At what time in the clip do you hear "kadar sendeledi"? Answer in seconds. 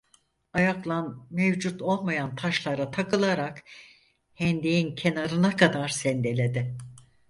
5.55-6.77